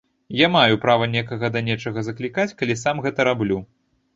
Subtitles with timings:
[0.37, 3.63] Я маю права некага да нечага заклікаць калі сам гэта раблю.